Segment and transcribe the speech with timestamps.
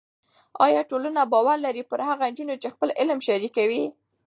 [0.65, 3.83] ایا ټولنه باور لري پر هغو نجونو چې خپل علم شریکوي؟